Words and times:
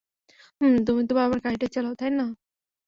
হুম, 0.61 0.73
তুমি 0.87 1.01
তো 1.07 1.13
বাবার 1.15 1.39
গাড়িটা 1.45 1.67
চালাও, 1.75 1.93
তাই 1.95 2.11
না? 2.11 2.25